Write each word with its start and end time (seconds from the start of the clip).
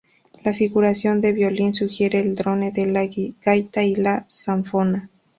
La 0.43 0.51
figuración 0.51 1.21
del 1.21 1.35
violín 1.35 1.75
sugiere 1.75 2.21
el 2.21 2.33
drone 2.33 2.71
de 2.71 2.87
la 2.87 3.05
gaita 3.39 3.81
o 3.81 4.01
la 4.01 4.25
zanfona. 4.31 5.11